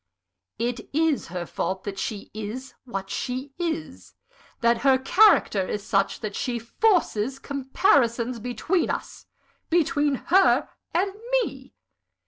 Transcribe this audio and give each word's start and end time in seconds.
"It 0.57 0.89
is 0.93 1.27
her 1.27 1.45
fault 1.45 1.83
that 1.83 1.99
she 1.99 2.31
is 2.33 2.73
what 2.85 3.11
she 3.11 3.53
is! 3.59 4.15
that 4.61 4.79
her 4.79 4.97
character 4.97 5.67
is 5.67 5.83
such 5.85 6.21
that 6.21 6.35
she 6.35 6.57
forces 6.57 7.37
comparisons 7.37 8.39
between 8.39 8.89
us 8.89 9.27
between 9.69 10.15
her 10.15 10.67
and 10.91 11.13
_me! 11.43 11.73